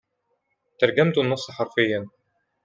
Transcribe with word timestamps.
ترجمت 0.79 1.17
النص 1.17 1.51
حرفياً. 1.51 2.09